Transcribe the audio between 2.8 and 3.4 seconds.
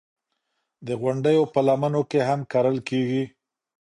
کېږي.